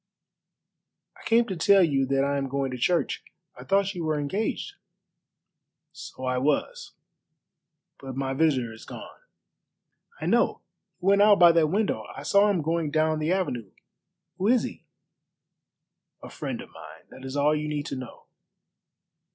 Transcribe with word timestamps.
"I 1.15 1.21
came 1.27 1.45
to 1.45 1.55
tell 1.55 1.83
you 1.83 2.07
that 2.07 2.23
I 2.23 2.39
am 2.39 2.47
going 2.49 2.71
to 2.71 2.77
church. 2.79 3.23
I 3.55 3.63
thought 3.63 3.93
you 3.93 4.03
were 4.03 4.17
engaged." 4.19 4.73
"So 5.91 6.25
I 6.25 6.39
was; 6.39 6.93
but 7.99 8.15
my 8.15 8.33
visitor 8.33 8.73
is 8.73 8.83
gone." 8.83 9.19
"I 10.19 10.25
know; 10.25 10.61
he 10.99 11.05
went 11.05 11.21
out 11.21 11.37
by 11.37 11.51
that 11.51 11.67
window. 11.67 12.05
I 12.17 12.23
saw 12.23 12.49
him 12.49 12.63
going 12.63 12.89
down 12.89 13.19
the 13.19 13.31
avenue. 13.31 13.69
Who 14.39 14.47
is 14.47 14.63
he?" 14.63 14.85
"A 16.23 16.31
friend 16.31 16.61
of 16.61 16.71
mine. 16.71 17.03
That 17.11 17.23
is 17.23 17.35
all 17.37 17.55
you 17.55 17.67
need 17.67 17.85
to 17.85 17.95
know. 17.95 18.25